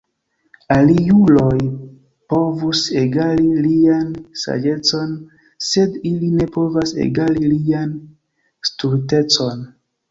Aliuloj 0.75 1.59
povus 2.33 2.81
egali 3.03 3.53
lian 3.67 4.09
saĝecon, 4.45 5.15
Sed 5.69 6.01
ili 6.15 6.35
ne 6.41 6.51
povas 6.59 6.99
egali 7.09 7.55
lian 7.57 7.99
stultecon. 8.73 9.67